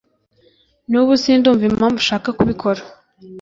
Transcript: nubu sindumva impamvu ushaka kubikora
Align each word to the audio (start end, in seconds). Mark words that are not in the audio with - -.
nubu 0.89 1.13
sindumva 1.21 1.63
impamvu 1.71 1.97
ushaka 2.03 2.29
kubikora 2.37 2.81